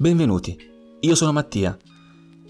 Benvenuti, 0.00 0.56
io 1.00 1.14
sono 1.16 1.32
Mattia 1.32 1.76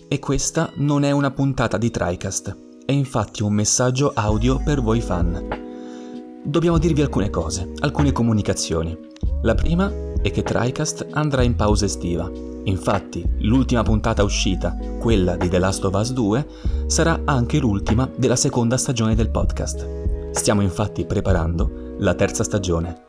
e 0.06 0.18
questa 0.18 0.70
non 0.74 1.02
è 1.02 1.12
una 1.12 1.30
puntata 1.30 1.78
di 1.78 1.90
TriCast, 1.90 2.82
è 2.84 2.92
infatti 2.92 3.42
un 3.42 3.54
messaggio 3.54 4.12
audio 4.14 4.62
per 4.62 4.82
voi 4.82 5.00
fan. 5.00 6.42
Dobbiamo 6.44 6.76
dirvi 6.76 7.00
alcune 7.00 7.30
cose, 7.30 7.72
alcune 7.78 8.12
comunicazioni. 8.12 8.94
La 9.40 9.54
prima 9.54 9.90
è 10.20 10.30
che 10.30 10.42
TriCast 10.42 11.06
andrà 11.12 11.40
in 11.40 11.56
pausa 11.56 11.86
estiva. 11.86 12.30
Infatti, 12.64 13.24
l'ultima 13.38 13.82
puntata 13.82 14.22
uscita, 14.22 14.76
quella 15.00 15.36
di 15.36 15.48
The 15.48 15.58
Last 15.58 15.82
of 15.86 15.94
Us 15.94 16.12
2, 16.12 16.46
sarà 16.86 17.22
anche 17.24 17.58
l'ultima 17.58 18.10
della 18.14 18.36
seconda 18.36 18.76
stagione 18.76 19.14
del 19.14 19.30
podcast. 19.30 20.32
Stiamo 20.32 20.60
infatti 20.60 21.06
preparando 21.06 21.94
la 21.96 22.12
terza 22.12 22.44
stagione 22.44 23.06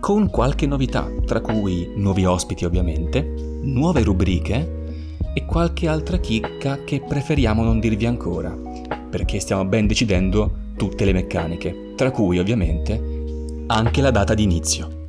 con 0.00 0.30
qualche 0.30 0.66
novità, 0.66 1.08
tra 1.24 1.40
cui 1.40 1.92
nuovi 1.96 2.24
ospiti 2.24 2.64
ovviamente, 2.64 3.22
nuove 3.62 4.02
rubriche 4.02 4.84
e 5.34 5.44
qualche 5.44 5.88
altra 5.88 6.18
chicca 6.18 6.84
che 6.84 7.02
preferiamo 7.06 7.62
non 7.62 7.80
dirvi 7.80 8.06
ancora, 8.06 8.56
perché 9.10 9.40
stiamo 9.40 9.64
ben 9.64 9.86
decidendo 9.86 10.64
tutte 10.76 11.04
le 11.04 11.12
meccaniche, 11.12 11.92
tra 11.96 12.10
cui 12.10 12.38
ovviamente 12.38 13.64
anche 13.66 14.00
la 14.00 14.10
data 14.10 14.34
di 14.34 14.44
inizio. 14.44 15.04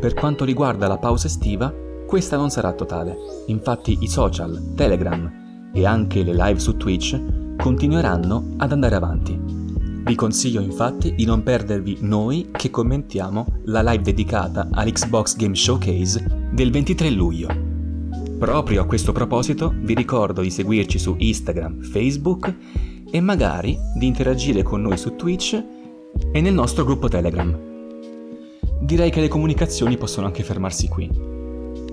Per 0.00 0.14
quanto 0.14 0.44
riguarda 0.44 0.86
la 0.86 0.98
pausa 0.98 1.26
estiva, 1.26 1.72
questa 2.06 2.36
non 2.36 2.50
sarà 2.50 2.72
totale, 2.72 3.16
infatti 3.46 3.98
i 4.00 4.08
social, 4.08 4.72
Telegram 4.74 5.70
e 5.72 5.86
anche 5.86 6.22
le 6.22 6.34
live 6.34 6.58
su 6.58 6.76
Twitch 6.76 7.56
continueranno 7.56 8.54
ad 8.56 8.72
andare 8.72 8.94
avanti 8.94 9.59
vi 10.10 10.16
consiglio 10.16 10.60
infatti 10.60 11.14
di 11.14 11.24
non 11.24 11.44
perdervi 11.44 11.98
noi 12.00 12.48
che 12.50 12.68
commentiamo 12.68 13.46
la 13.66 13.80
live 13.80 14.02
dedicata 14.02 14.68
all'Xbox 14.72 15.36
Game 15.36 15.54
Showcase 15.54 16.48
del 16.50 16.72
23 16.72 17.10
luglio. 17.10 17.46
Proprio 18.36 18.82
a 18.82 18.86
questo 18.86 19.12
proposito 19.12 19.72
vi 19.72 19.94
ricordo 19.94 20.40
di 20.40 20.50
seguirci 20.50 20.98
su 20.98 21.14
Instagram, 21.16 21.82
Facebook 21.82 22.52
e 23.08 23.20
magari 23.20 23.78
di 23.96 24.08
interagire 24.08 24.64
con 24.64 24.82
noi 24.82 24.96
su 24.96 25.14
Twitch 25.14 25.64
e 26.32 26.40
nel 26.40 26.54
nostro 26.54 26.84
gruppo 26.84 27.06
Telegram. 27.06 27.56
Direi 28.80 29.10
che 29.10 29.20
le 29.20 29.28
comunicazioni 29.28 29.96
possono 29.96 30.26
anche 30.26 30.42
fermarsi 30.42 30.88
qui. 30.88 31.08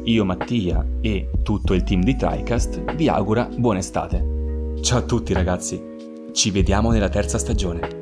Io, 0.06 0.26
Mattia 0.26 0.84
e 1.02 1.30
tutto 1.44 1.76
il 1.76 1.84
team 1.84 2.02
di 2.02 2.16
TriCast 2.16 2.96
vi 2.96 3.10
augura 3.10 3.48
buona 3.56 3.78
estate. 3.78 4.74
Ciao 4.82 4.98
a 4.98 5.04
tutti 5.04 5.34
ragazzi, 5.34 5.80
ci 6.32 6.50
vediamo 6.50 6.90
nella 6.90 7.10
terza 7.10 7.38
stagione. 7.38 7.97